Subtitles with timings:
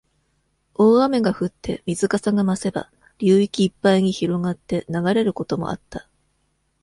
[0.73, 6.07] 大雨が降って、水かさが増せば、流域いっぱいに広がって流れることもあった。